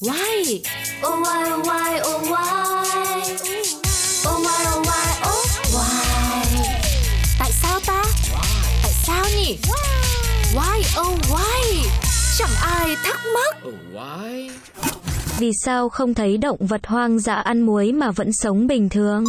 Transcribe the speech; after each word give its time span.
Why? 0.00 0.62
Oh 1.02 1.20
why 1.22 1.50
oh 1.50 1.62
why 1.66 2.00
oh 2.04 2.22
why? 2.30 3.22
Oh 4.26 4.38
why 4.44 4.60
oh 4.70 4.82
why 4.86 5.08
oh 5.26 5.44
why? 5.74 6.68
Tại 7.38 7.50
sao 7.52 7.80
ta? 7.86 8.04
Tại 8.82 8.92
sao 9.06 9.24
nhỉ? 9.36 9.58
Why 10.54 11.00
oh 11.00 11.18
why? 11.30 11.88
Chẳng 12.38 12.50
ai 12.62 12.96
thắc 13.04 13.20
mắc. 13.34 13.56
Oh, 13.68 13.74
why? 13.92 14.50
Vì 15.38 15.50
sao 15.64 15.88
không 15.88 16.14
thấy 16.14 16.36
động 16.36 16.66
vật 16.66 16.86
hoang 16.86 17.18
dã 17.18 17.34
ăn 17.34 17.60
muối 17.60 17.92
mà 17.92 18.10
vẫn 18.10 18.32
sống 18.32 18.66
bình 18.66 18.88
thường? 18.88 19.24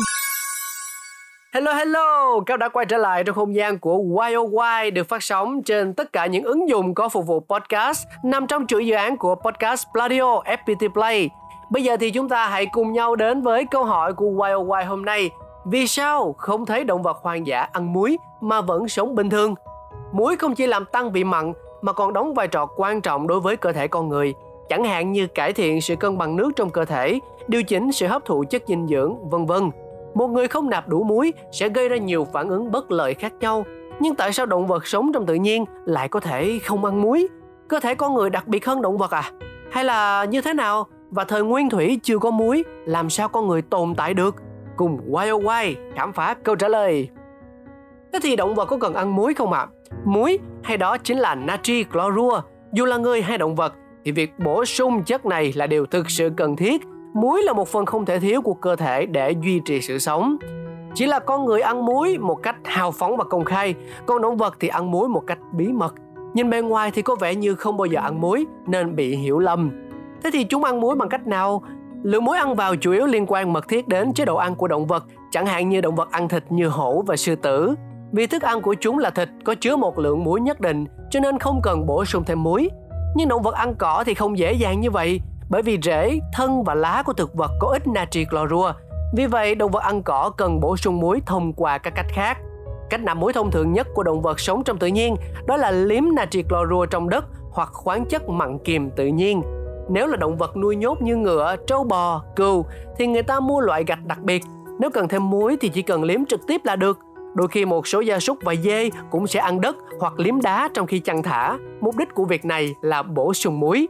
Hello 1.54 1.74
hello, 1.74 2.40
các 2.46 2.60
đã 2.60 2.70
quay 2.70 2.86
trở 2.86 2.98
lại 2.98 3.24
trong 3.24 3.36
không 3.36 3.56
gian 3.56 3.80
của 3.80 3.98
YOY 3.98 4.92
được 4.92 5.10
phát 5.10 5.24
sóng 5.24 5.64
trên 5.64 5.94
tất 5.94 6.14
cả 6.14 6.26
những 6.26 6.44
ứng 6.44 6.70
dụng 6.70 6.94
có 6.94 7.10
phục 7.10 7.28
vụ 7.28 7.40
podcast 7.40 8.08
nằm 8.24 8.48
trong 8.48 8.68
chuỗi 8.68 8.88
dự 8.88 8.96
án 8.96 9.18
của 9.18 9.36
podcast 9.36 9.88
Pladio 9.94 10.42
FPT 10.42 10.90
Play. 10.94 11.30
Bây 11.72 11.84
giờ 11.84 11.98
thì 12.00 12.12
chúng 12.12 12.30
ta 12.30 12.48
hãy 12.48 12.66
cùng 12.66 12.94
nhau 12.94 13.16
đến 13.16 13.42
với 13.42 13.66
câu 13.66 13.84
hỏi 13.84 14.14
của 14.14 14.26
YOY 14.26 14.84
hôm 14.86 15.06
nay. 15.06 15.30
Vì 15.66 15.88
sao 15.88 16.36
không 16.38 16.66
thấy 16.66 16.84
động 16.84 17.04
vật 17.04 17.18
hoang 17.22 17.48
dã 17.48 17.68
ăn 17.72 17.94
muối 17.94 18.18
mà 18.42 18.62
vẫn 18.62 18.88
sống 18.88 19.16
bình 19.16 19.30
thường? 19.30 19.56
Muối 20.12 20.36
không 20.36 20.56
chỉ 20.56 20.68
làm 20.68 20.86
tăng 20.86 21.12
vị 21.12 21.24
mặn 21.24 21.54
mà 21.82 21.94
còn 21.94 22.14
đóng 22.14 22.34
vai 22.34 22.48
trò 22.48 22.66
quan 22.66 23.02
trọng 23.02 23.28
đối 23.28 23.40
với 23.40 23.58
cơ 23.58 23.72
thể 23.72 23.88
con 23.88 24.10
người, 24.10 24.34
chẳng 24.70 24.84
hạn 24.84 25.12
như 25.12 25.28
cải 25.28 25.54
thiện 25.54 25.82
sự 25.82 25.96
cân 25.96 26.18
bằng 26.18 26.36
nước 26.36 26.52
trong 26.56 26.70
cơ 26.70 26.86
thể, 26.86 27.20
điều 27.48 27.64
chỉnh 27.64 27.92
sự 27.92 28.08
hấp 28.08 28.26
thụ 28.26 28.44
chất 28.50 28.64
dinh 28.68 28.88
dưỡng, 28.88 29.30
vân 29.30 29.46
vân. 29.46 29.72
Một 30.14 30.28
người 30.28 30.48
không 30.48 30.70
nạp 30.70 30.88
đủ 30.88 31.04
muối 31.04 31.34
sẽ 31.52 31.70
gây 31.70 31.90
ra 31.90 31.98
nhiều 31.98 32.28
phản 32.34 32.50
ứng 32.50 32.72
bất 32.72 32.92
lợi 32.92 33.14
khác 33.14 33.34
nhau. 33.40 33.66
Nhưng 34.00 34.16
tại 34.16 34.34
sao 34.34 34.46
động 34.46 34.68
vật 34.68 34.88
sống 34.88 35.12
trong 35.14 35.26
tự 35.26 35.34
nhiên 35.34 35.66
lại 35.86 36.08
có 36.08 36.20
thể 36.20 36.60
không 36.66 36.86
ăn 36.86 37.02
muối? 37.02 37.28
Cơ 37.68 37.80
thể 37.80 37.96
con 37.96 38.14
người 38.14 38.30
đặc 38.30 38.48
biệt 38.48 38.66
hơn 38.66 38.82
động 38.82 38.98
vật 38.98 39.12
à? 39.12 39.32
Hay 39.72 39.84
là 39.84 40.26
như 40.26 40.42
thế 40.42 40.54
nào? 40.54 40.88
Và 41.10 41.24
thời 41.24 41.44
nguyên 41.44 41.70
thủy 41.70 42.00
chưa 42.04 42.20
có 42.20 42.32
muối, 42.32 42.64
làm 42.86 43.10
sao 43.10 43.30
con 43.30 43.48
người 43.48 43.62
tồn 43.62 43.96
tại 43.96 44.14
được? 44.14 44.36
Cùng 44.78 45.00
YOY 45.16 45.76
khám 45.96 46.14
phá 46.14 46.36
câu 46.44 46.56
trả 46.56 46.68
lời. 46.68 47.10
Thế 48.14 48.20
thì 48.24 48.36
động 48.36 48.56
vật 48.56 48.66
có 48.66 48.78
cần 48.78 48.94
ăn 48.94 49.16
muối 49.16 49.34
không 49.34 49.54
ạ? 49.54 49.60
À? 49.60 49.68
Muối 50.06 50.40
hay 50.64 50.78
đó 50.78 50.98
chính 50.98 51.18
là 51.18 51.36
natri 51.36 51.86
chlorua. 51.94 52.42
Dù 52.74 52.86
là 52.86 52.98
người 52.98 53.22
hay 53.22 53.38
động 53.38 53.56
vật 53.56 53.74
thì 54.06 54.12
việc 54.12 54.32
bổ 54.38 54.66
sung 54.66 55.04
chất 55.04 55.26
này 55.26 55.54
là 55.56 55.68
điều 55.68 55.86
thực 55.86 56.10
sự 56.10 56.30
cần 56.38 56.56
thiết 56.56 56.82
muối 57.14 57.44
là 57.44 57.54
một 57.54 57.68
phần 57.68 57.86
không 57.86 58.06
thể 58.06 58.20
thiếu 58.20 58.42
của 58.42 58.54
cơ 58.54 58.76
thể 58.76 59.06
để 59.06 59.32
duy 59.42 59.60
trì 59.60 59.82
sự 59.82 60.00
sống. 60.00 60.38
Chỉ 60.94 61.06
là 61.06 61.20
con 61.20 61.46
người 61.46 61.62
ăn 61.62 61.86
muối 61.86 62.18
một 62.18 62.36
cách 62.36 62.56
hào 62.64 62.92
phóng 62.92 63.18
và 63.18 63.24
công 63.24 63.46
khai 63.46 63.76
còn 64.06 64.22
động 64.22 64.38
vật 64.38 64.58
thì 64.60 64.68
ăn 64.68 64.92
muối 64.92 65.10
một 65.10 65.24
cách 65.28 65.40
bí 65.54 65.68
mật. 65.68 65.96
Nhìn 66.34 66.50
bề 66.50 66.62
ngoài 66.62 66.92
thì 66.92 67.02
có 67.02 67.16
vẻ 67.16 67.36
như 67.36 67.56
không 67.56 67.78
bao 67.78 67.86
giờ 67.86 68.00
ăn 68.00 68.22
muối, 68.22 68.46
nên 68.68 68.96
bị 68.96 69.16
hiểu 69.16 69.40
lầm. 69.40 69.72
Thế 70.24 70.30
thì 70.34 70.44
chúng 70.44 70.64
ăn 70.64 70.82
muối 70.82 70.96
bằng 70.96 71.10
cách 71.10 71.28
nào? 71.28 71.62
Lượng 72.04 72.26
muối 72.26 72.38
ăn 72.38 72.56
vào 72.56 72.76
chủ 72.76 72.92
yếu 72.92 73.06
liên 73.06 73.26
quan 73.28 73.54
mật 73.54 73.68
thiết 73.68 73.88
đến 73.88 74.14
chế 74.14 74.26
độ 74.26 74.36
ăn 74.36 74.56
của 74.56 74.68
động 74.68 74.88
vật, 74.88 75.06
chẳng 75.32 75.46
hạn 75.46 75.70
như 75.70 75.82
động 75.82 75.96
vật 75.96 76.12
ăn 76.12 76.28
thịt 76.28 76.44
như 76.50 76.68
hổ 76.68 77.04
và 77.08 77.16
sư 77.16 77.36
tử. 77.36 77.76
Vì 78.12 78.28
thức 78.28 78.42
ăn 78.42 78.62
của 78.62 78.76
chúng 78.80 78.98
là 78.98 79.10
thịt 79.10 79.30
có 79.44 79.56
chứa 79.56 79.76
một 79.76 80.00
lượng 80.00 80.24
muối 80.24 80.42
nhất 80.42 80.62
định, 80.62 80.86
cho 81.10 81.20
nên 81.20 81.40
không 81.40 81.60
cần 81.64 81.86
bổ 81.86 82.06
sung 82.06 82.24
thêm 82.26 82.44
muối. 82.44 82.70
Nhưng 83.16 83.28
động 83.28 83.42
vật 83.42 83.56
ăn 83.56 83.76
cỏ 83.78 84.04
thì 84.06 84.14
không 84.14 84.38
dễ 84.38 84.54
dàng 84.54 84.82
như 84.82 84.92
vậy 84.92 85.22
bởi 85.50 85.62
vì 85.62 85.80
rễ, 85.84 86.20
thân 86.34 86.64
và 86.64 86.76
lá 86.76 87.04
của 87.06 87.14
thực 87.14 87.34
vật 87.34 87.52
có 87.60 87.68
ít 87.68 87.88
natri 87.88 88.26
clorua. 88.26 88.74
Vì 89.16 89.26
vậy, 89.26 89.56
động 89.56 89.72
vật 89.72 89.84
ăn 89.84 90.04
cỏ 90.04 90.32
cần 90.38 90.60
bổ 90.60 90.78
sung 90.78 91.00
muối 91.00 91.22
thông 91.26 91.54
qua 91.54 91.78
các 91.78 91.94
cách 91.96 92.06
khác. 92.10 92.38
Cách 92.90 93.02
nạp 93.02 93.18
muối 93.18 93.34
thông 93.34 93.52
thường 93.52 93.74
nhất 93.74 93.88
của 93.94 94.04
động 94.04 94.22
vật 94.22 94.40
sống 94.40 94.64
trong 94.64 94.78
tự 94.78 94.88
nhiên 94.88 95.16
đó 95.48 95.58
là 95.58 95.72
liếm 95.72 96.04
natri 96.16 96.44
clorua 96.44 96.86
trong 96.86 97.10
đất 97.10 97.26
hoặc 97.52 97.70
khoáng 97.74 98.06
chất 98.06 98.30
mặn 98.30 98.60
kiềm 98.60 98.90
tự 98.90 99.08
nhiên. 99.08 99.42
Nếu 99.90 100.08
là 100.08 100.18
động 100.18 100.38
vật 100.38 100.58
nuôi 100.58 100.76
nhốt 100.76 101.02
như 101.02 101.16
ngựa, 101.16 101.56
trâu 101.68 101.84
bò, 101.84 102.24
cừu 102.36 102.66
thì 102.98 103.08
người 103.08 103.24
ta 103.24 103.40
mua 103.40 103.60
loại 103.60 103.84
gạch 103.88 104.06
đặc 104.06 104.20
biệt. 104.20 104.44
Nếu 104.80 104.90
cần 104.90 105.08
thêm 105.08 105.30
muối 105.30 105.58
thì 105.62 105.70
chỉ 105.70 105.82
cần 105.82 106.04
liếm 106.04 106.26
trực 106.26 106.48
tiếp 106.48 106.62
là 106.64 106.76
được. 106.76 107.00
Đôi 107.36 107.48
khi 107.48 107.66
một 107.66 107.88
số 107.88 108.00
gia 108.00 108.20
súc 108.20 108.38
và 108.42 108.56
dê 108.56 108.90
cũng 109.12 109.28
sẽ 109.28 109.40
ăn 109.40 109.62
đất 109.62 109.76
hoặc 110.00 110.20
liếm 110.20 110.42
đá 110.42 110.70
trong 110.74 110.88
khi 110.88 111.00
chăn 111.00 111.24
thả. 111.24 111.58
Mục 111.82 111.96
đích 111.98 112.16
của 112.16 112.26
việc 112.26 112.46
này 112.46 112.76
là 112.82 113.04
bổ 113.04 113.34
sung 113.34 113.60
muối. 113.60 113.88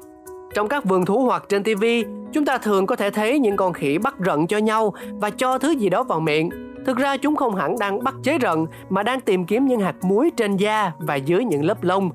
Trong 0.54 0.68
các 0.68 0.86
vườn 0.86 1.06
thú 1.06 1.20
hoặc 1.20 1.44
trên 1.50 1.64
TV, 1.64 1.84
chúng 2.34 2.46
ta 2.46 2.58
thường 2.58 2.86
có 2.86 2.96
thể 2.96 3.10
thấy 3.10 3.40
những 3.40 3.58
con 3.58 3.74
khỉ 3.74 3.98
bắt 3.98 4.16
rận 4.26 4.48
cho 4.48 4.58
nhau 4.58 4.94
và 5.10 5.30
cho 5.30 5.58
thứ 5.58 5.70
gì 5.70 5.90
đó 5.90 6.04
vào 6.04 6.20
miệng. 6.20 6.50
Thực 6.86 6.98
ra 6.98 7.18
chúng 7.18 7.36
không 7.36 7.56
hẳn 7.56 7.80
đang 7.80 8.04
bắt 8.04 8.16
chế 8.24 8.38
rận 8.42 8.66
mà 8.90 9.04
đang 9.04 9.22
tìm 9.22 9.46
kiếm 9.46 9.68
những 9.68 9.80
hạt 9.80 9.96
muối 10.02 10.32
trên 10.38 10.58
da 10.58 10.92
và 11.00 11.16
dưới 11.16 11.44
những 11.44 11.66
lớp 11.66 11.84
lông. 11.84 12.10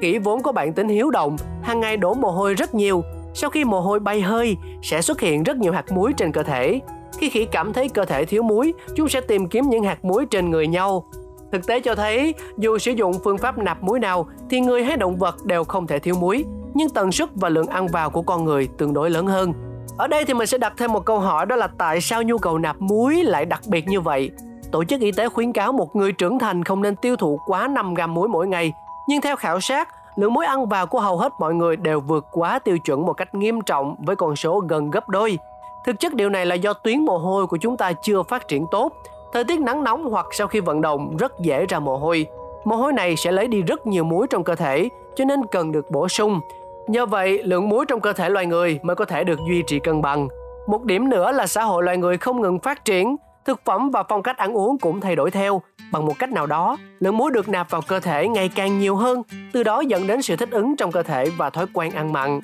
Khỉ 0.00 0.18
vốn 0.18 0.42
có 0.42 0.52
bản 0.52 0.72
tính 0.72 0.88
hiếu 0.88 1.10
động, 1.10 1.36
hàng 1.62 1.80
ngày 1.80 1.96
đổ 1.96 2.14
mồ 2.14 2.30
hôi 2.30 2.54
rất 2.54 2.74
nhiều. 2.74 3.02
Sau 3.34 3.50
khi 3.50 3.64
mồ 3.64 3.80
hôi 3.80 4.00
bay 4.00 4.20
hơi, 4.20 4.56
sẽ 4.82 5.02
xuất 5.02 5.20
hiện 5.20 5.42
rất 5.42 5.56
nhiều 5.56 5.72
hạt 5.72 5.92
muối 5.92 6.12
trên 6.12 6.32
cơ 6.32 6.42
thể. 6.42 6.80
Khi 7.18 7.30
khỉ 7.30 7.44
cảm 7.44 7.72
thấy 7.72 7.88
cơ 7.88 8.04
thể 8.04 8.24
thiếu 8.24 8.42
muối, 8.42 8.72
chúng 8.94 9.08
sẽ 9.08 9.20
tìm 9.20 9.48
kiếm 9.48 9.64
những 9.70 9.84
hạt 9.84 10.04
muối 10.04 10.26
trên 10.26 10.50
người 10.50 10.66
nhau. 10.66 11.04
Thực 11.52 11.66
tế 11.66 11.80
cho 11.80 11.94
thấy, 11.94 12.34
dù 12.58 12.78
sử 12.78 12.92
dụng 12.92 13.12
phương 13.24 13.38
pháp 13.38 13.58
nạp 13.58 13.82
muối 13.82 14.00
nào 14.00 14.26
thì 14.50 14.60
người 14.60 14.84
hay 14.84 14.96
động 14.96 15.16
vật 15.16 15.44
đều 15.44 15.64
không 15.64 15.86
thể 15.86 15.98
thiếu 15.98 16.14
muối, 16.20 16.44
nhưng 16.74 16.88
tần 16.88 17.12
suất 17.12 17.28
và 17.34 17.48
lượng 17.48 17.66
ăn 17.66 17.86
vào 17.86 18.10
của 18.10 18.22
con 18.22 18.44
người 18.44 18.68
tương 18.78 18.94
đối 18.94 19.10
lớn 19.10 19.26
hơn. 19.26 19.52
Ở 19.98 20.06
đây 20.06 20.24
thì 20.24 20.34
mình 20.34 20.46
sẽ 20.46 20.58
đặt 20.58 20.72
thêm 20.76 20.92
một 20.92 21.04
câu 21.04 21.18
hỏi 21.18 21.46
đó 21.46 21.56
là 21.56 21.68
tại 21.78 22.00
sao 22.00 22.22
nhu 22.22 22.38
cầu 22.38 22.58
nạp 22.58 22.76
muối 22.80 23.22
lại 23.22 23.44
đặc 23.44 23.60
biệt 23.66 23.88
như 23.88 24.00
vậy? 24.00 24.30
Tổ 24.72 24.84
chức 24.84 25.00
Y 25.00 25.12
tế 25.12 25.28
khuyến 25.28 25.52
cáo 25.52 25.72
một 25.72 25.96
người 25.96 26.12
trưởng 26.12 26.38
thành 26.38 26.64
không 26.64 26.82
nên 26.82 26.96
tiêu 26.96 27.16
thụ 27.16 27.40
quá 27.46 27.68
5 27.68 27.94
gram 27.94 28.14
muối 28.14 28.28
mỗi 28.28 28.46
ngày. 28.46 28.72
Nhưng 29.08 29.20
theo 29.20 29.36
khảo 29.36 29.60
sát, 29.60 29.88
lượng 30.16 30.34
muối 30.34 30.46
ăn 30.46 30.68
vào 30.68 30.86
của 30.86 31.00
hầu 31.00 31.18
hết 31.18 31.32
mọi 31.38 31.54
người 31.54 31.76
đều 31.76 32.00
vượt 32.00 32.26
quá 32.32 32.58
tiêu 32.58 32.78
chuẩn 32.78 33.06
một 33.06 33.12
cách 33.12 33.34
nghiêm 33.34 33.60
trọng 33.60 33.96
với 33.98 34.16
con 34.16 34.36
số 34.36 34.60
gần 34.68 34.90
gấp 34.90 35.08
đôi. 35.08 35.38
Thực 35.86 36.00
chất 36.00 36.14
điều 36.14 36.28
này 36.28 36.46
là 36.46 36.54
do 36.54 36.72
tuyến 36.72 37.04
mồ 37.04 37.18
hôi 37.18 37.46
của 37.46 37.56
chúng 37.56 37.76
ta 37.76 37.92
chưa 37.92 38.22
phát 38.22 38.48
triển 38.48 38.66
tốt. 38.70 38.92
Thời 39.36 39.44
tiết 39.44 39.60
nắng 39.60 39.84
nóng 39.84 40.10
hoặc 40.10 40.26
sau 40.32 40.46
khi 40.46 40.60
vận 40.60 40.80
động 40.80 41.16
rất 41.16 41.40
dễ 41.40 41.66
ra 41.66 41.78
mồ 41.78 41.96
hôi. 41.96 42.26
Mồ 42.64 42.76
hôi 42.76 42.92
này 42.92 43.16
sẽ 43.16 43.32
lấy 43.32 43.48
đi 43.48 43.62
rất 43.62 43.86
nhiều 43.86 44.04
muối 44.04 44.26
trong 44.30 44.44
cơ 44.44 44.54
thể, 44.54 44.88
cho 45.14 45.24
nên 45.24 45.46
cần 45.46 45.72
được 45.72 45.90
bổ 45.90 46.08
sung. 46.08 46.40
Nhờ 46.86 47.06
vậy, 47.06 47.42
lượng 47.42 47.68
muối 47.68 47.84
trong 47.86 48.00
cơ 48.00 48.12
thể 48.12 48.28
loài 48.28 48.46
người 48.46 48.80
mới 48.82 48.96
có 48.96 49.04
thể 49.04 49.24
được 49.24 49.38
duy 49.48 49.62
trì 49.66 49.78
cân 49.78 50.02
bằng. 50.02 50.28
Một 50.66 50.84
điểm 50.84 51.08
nữa 51.08 51.32
là 51.32 51.46
xã 51.46 51.62
hội 51.62 51.82
loài 51.82 51.96
người 51.96 52.18
không 52.18 52.40
ngừng 52.40 52.58
phát 52.58 52.84
triển, 52.84 53.16
thực 53.46 53.64
phẩm 53.64 53.90
và 53.90 54.02
phong 54.08 54.22
cách 54.22 54.36
ăn 54.36 54.56
uống 54.56 54.78
cũng 54.78 55.00
thay 55.00 55.16
đổi 55.16 55.30
theo. 55.30 55.62
Bằng 55.92 56.06
một 56.06 56.18
cách 56.18 56.32
nào 56.32 56.46
đó, 56.46 56.76
lượng 57.00 57.16
muối 57.16 57.30
được 57.30 57.48
nạp 57.48 57.70
vào 57.70 57.82
cơ 57.82 58.00
thể 58.00 58.28
ngày 58.28 58.48
càng 58.48 58.78
nhiều 58.78 58.96
hơn, 58.96 59.22
từ 59.52 59.62
đó 59.62 59.80
dẫn 59.80 60.06
đến 60.06 60.22
sự 60.22 60.36
thích 60.36 60.50
ứng 60.50 60.76
trong 60.76 60.92
cơ 60.92 61.02
thể 61.02 61.30
và 61.36 61.50
thói 61.50 61.66
quen 61.72 61.92
ăn 61.92 62.12
mặn. 62.12 62.40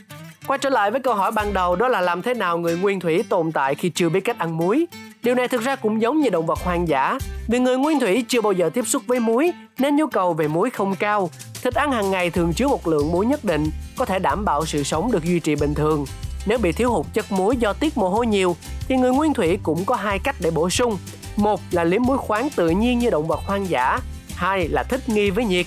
Quay 0.47 0.59
trở 0.59 0.71
lại 0.71 0.91
với 0.91 1.01
câu 1.01 1.15
hỏi 1.15 1.33
ban 1.33 1.55
đầu 1.55 1.77
đó 1.77 1.89
là 1.89 2.01
làm 2.01 2.23
thế 2.23 2.35
nào 2.35 2.59
người 2.59 2.77
nguyên 2.77 3.01
thủy 3.01 3.25
tồn 3.29 3.53
tại 3.53 3.75
khi 3.75 3.91
chưa 3.91 4.09
biết 4.09 4.21
cách 4.21 4.39
ăn 4.39 4.57
muối? 4.57 4.87
Điều 5.23 5.35
này 5.35 5.49
thực 5.49 5.63
ra 5.63 5.77
cũng 5.77 6.03
giống 6.03 6.21
như 6.21 6.31
động 6.31 6.47
vật 6.47 6.59
hoang 6.65 6.89
dã, 6.89 7.19
vì 7.49 7.59
người 7.59 7.77
nguyên 7.77 8.01
thủy 8.01 8.25
chưa 8.29 8.41
bao 8.41 8.53
giờ 8.53 8.71
tiếp 8.75 8.87
xúc 8.87 9.03
với 9.07 9.21
muối 9.21 9.53
nên 9.79 9.97
nhu 9.97 10.07
cầu 10.07 10.33
về 10.33 10.49
muối 10.49 10.71
không 10.71 10.95
cao. 10.95 11.31
Thịt 11.63 11.75
ăn 11.75 11.93
hàng 11.93 12.11
ngày 12.11 12.31
thường 12.31 12.53
chứa 12.53 12.69
một 12.69 12.89
lượng 12.89 13.13
muối 13.13 13.27
nhất 13.27 13.45
định, 13.45 13.71
có 13.99 14.05
thể 14.05 14.19
đảm 14.19 14.45
bảo 14.45 14.67
sự 14.67 14.83
sống 14.83 15.13
được 15.13 15.25
duy 15.25 15.41
trì 15.41 15.57
bình 15.57 15.75
thường. 15.75 16.05
Nếu 16.47 16.59
bị 16.59 16.73
thiếu 16.73 16.93
hụt 16.93 17.07
chất 17.13 17.33
muối 17.33 17.57
do 17.57 17.73
tiết 17.73 17.99
mồ 17.99 18.09
hôi 18.09 18.27
nhiều 18.27 18.57
thì 18.89 18.97
người 18.97 19.13
nguyên 19.13 19.35
thủy 19.35 19.59
cũng 19.63 19.85
có 19.85 19.95
hai 19.95 20.19
cách 20.19 20.37
để 20.41 20.51
bổ 20.51 20.71
sung. 20.71 20.99
Một 21.37 21.61
là 21.71 21.85
liếm 21.85 22.03
muối 22.03 22.19
khoáng 22.19 22.49
tự 22.57 22.69
nhiên 22.69 22.99
như 22.99 23.11
động 23.11 23.27
vật 23.27 23.41
hoang 23.47 23.69
dã, 23.69 23.99
hai 24.35 24.69
là 24.69 24.83
thích 24.83 25.09
nghi 25.09 25.31
với 25.31 25.45
nhiệt. 25.45 25.67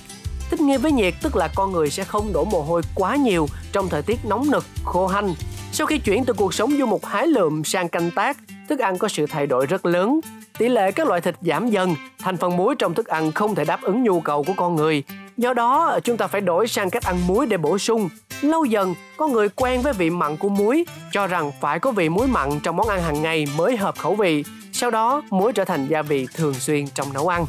Thích 0.50 0.60
nghi 0.60 0.76
với 0.76 0.92
nhiệt 0.92 1.14
tức 1.22 1.36
là 1.36 1.48
con 1.54 1.72
người 1.72 1.90
sẽ 1.90 2.04
không 2.04 2.32
đổ 2.32 2.44
mồ 2.44 2.62
hôi 2.62 2.82
quá 2.94 3.16
nhiều 3.16 3.46
trong 3.72 3.88
thời 3.88 4.02
tiết 4.02 4.18
nóng 4.24 4.50
nực, 4.50 4.64
khô 4.84 5.06
hanh. 5.06 5.34
Sau 5.72 5.86
khi 5.86 5.98
chuyển 5.98 6.24
từ 6.24 6.32
cuộc 6.32 6.54
sống 6.54 6.72
du 6.78 6.86
mục 6.86 7.04
hái 7.04 7.26
lượm 7.26 7.64
sang 7.64 7.88
canh 7.88 8.10
tác, 8.10 8.36
thức 8.68 8.78
ăn 8.78 8.98
có 8.98 9.08
sự 9.08 9.26
thay 9.26 9.46
đổi 9.46 9.66
rất 9.66 9.86
lớn. 9.86 10.20
Tỷ 10.58 10.68
lệ 10.68 10.92
các 10.92 11.08
loại 11.08 11.20
thịt 11.20 11.34
giảm 11.40 11.70
dần, 11.70 11.94
thành 12.18 12.36
phần 12.36 12.56
muối 12.56 12.74
trong 12.78 12.94
thức 12.94 13.06
ăn 13.06 13.32
không 13.32 13.54
thể 13.54 13.64
đáp 13.64 13.82
ứng 13.82 14.02
nhu 14.02 14.20
cầu 14.20 14.42
của 14.42 14.52
con 14.56 14.76
người. 14.76 15.02
Do 15.36 15.54
đó, 15.54 15.98
chúng 16.04 16.16
ta 16.16 16.26
phải 16.26 16.40
đổi 16.40 16.68
sang 16.68 16.90
cách 16.90 17.02
ăn 17.02 17.26
muối 17.26 17.46
để 17.46 17.56
bổ 17.56 17.78
sung. 17.78 18.08
Lâu 18.42 18.64
dần, 18.64 18.94
có 19.16 19.28
người 19.28 19.48
quen 19.48 19.82
với 19.82 19.92
vị 19.92 20.10
mặn 20.10 20.36
của 20.36 20.48
muối, 20.48 20.84
cho 21.12 21.26
rằng 21.26 21.52
phải 21.60 21.78
có 21.78 21.90
vị 21.90 22.08
muối 22.08 22.26
mặn 22.26 22.60
trong 22.60 22.76
món 22.76 22.88
ăn 22.88 23.02
hàng 23.02 23.22
ngày 23.22 23.46
mới 23.56 23.76
hợp 23.76 23.98
khẩu 23.98 24.14
vị. 24.14 24.44
Sau 24.72 24.90
đó, 24.90 25.22
muối 25.30 25.52
trở 25.52 25.64
thành 25.64 25.86
gia 25.86 26.02
vị 26.02 26.28
thường 26.34 26.54
xuyên 26.54 26.88
trong 26.88 27.12
nấu 27.12 27.28
ăn. 27.28 27.46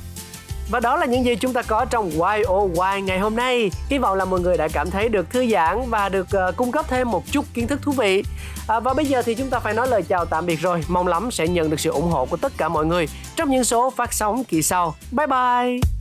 Và 0.71 0.79
đó 0.79 0.97
là 0.97 1.05
những 1.05 1.25
gì 1.25 1.35
chúng 1.35 1.53
ta 1.53 1.61
có 1.61 1.85
trong 1.85 2.11
YOY 2.11 3.01
ngày 3.01 3.19
hôm 3.19 3.35
nay. 3.35 3.71
Hy 3.89 3.97
vọng 3.97 4.17
là 4.17 4.25
mọi 4.25 4.39
người 4.39 4.57
đã 4.57 4.67
cảm 4.67 4.91
thấy 4.91 5.09
được 5.09 5.29
thư 5.29 5.47
giãn 5.47 5.89
và 5.89 6.09
được 6.09 6.27
uh, 6.49 6.57
cung 6.57 6.71
cấp 6.71 6.85
thêm 6.89 7.11
một 7.11 7.23
chút 7.31 7.45
kiến 7.53 7.67
thức 7.67 7.79
thú 7.81 7.91
vị. 7.91 8.23
À, 8.67 8.79
và 8.79 8.93
bây 8.93 9.05
giờ 9.05 9.21
thì 9.21 9.35
chúng 9.35 9.49
ta 9.49 9.59
phải 9.59 9.73
nói 9.73 9.87
lời 9.87 10.01
chào 10.01 10.25
tạm 10.25 10.45
biệt 10.45 10.55
rồi. 10.55 10.83
Mong 10.87 11.07
lắm 11.07 11.31
sẽ 11.31 11.47
nhận 11.47 11.69
được 11.69 11.79
sự 11.79 11.89
ủng 11.89 12.11
hộ 12.11 12.25
của 12.25 12.37
tất 12.37 12.53
cả 12.57 12.69
mọi 12.69 12.85
người 12.85 13.07
trong 13.35 13.49
những 13.49 13.63
số 13.63 13.89
phát 13.89 14.13
sóng 14.13 14.43
kỳ 14.43 14.61
sau. 14.61 14.95
Bye 15.11 15.27
bye! 15.27 15.96